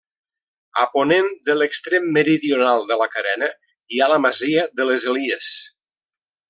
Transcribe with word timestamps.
A 0.83 0.85
ponent 0.93 1.29
de 1.49 1.55
l'extrem 1.59 2.09
meridional 2.17 2.89
de 2.93 2.99
la 3.03 3.09
carena 3.17 3.53
hi 3.95 4.01
ha 4.07 4.11
la 4.15 4.21
masia 4.27 4.69
de 4.81 4.93
les 4.93 5.11
Elies. 5.15 5.55